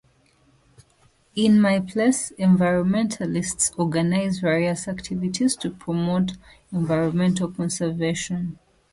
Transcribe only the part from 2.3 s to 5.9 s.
environmentalists organize various activities to